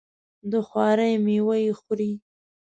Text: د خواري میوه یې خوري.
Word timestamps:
د 0.51 0.53
خواري 0.67 1.13
میوه 1.25 1.55
یې 1.63 1.71
خوري. 1.79 2.11